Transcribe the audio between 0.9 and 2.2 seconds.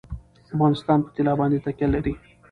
په طلا باندې تکیه لري.